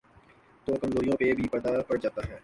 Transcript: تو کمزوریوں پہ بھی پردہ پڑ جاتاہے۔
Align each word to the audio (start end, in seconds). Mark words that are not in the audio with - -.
تو 0.67 0.75
کمزوریوں 0.81 1.17
پہ 1.17 1.31
بھی 1.33 1.47
پردہ 1.51 1.81
پڑ 1.87 1.97
جاتاہے۔ 1.97 2.37